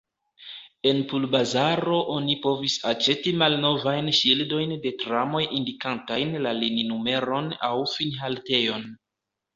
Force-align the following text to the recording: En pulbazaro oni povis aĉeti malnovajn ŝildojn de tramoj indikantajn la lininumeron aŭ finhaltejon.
En 0.91 0.99
pulbazaro 1.09 1.99
oni 2.13 2.37
povis 2.45 2.77
aĉeti 2.91 3.33
malnovajn 3.41 4.09
ŝildojn 4.21 4.73
de 4.87 4.95
tramoj 5.03 5.45
indikantajn 5.61 6.35
la 6.47 6.55
lininumeron 6.63 7.55
aŭ 7.69 7.75
finhaltejon. 7.97 8.93